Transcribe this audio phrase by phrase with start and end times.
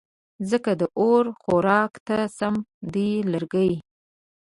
[0.49, 2.55] ځکه د اور خوراک ته سم
[2.93, 3.71] دي لرګې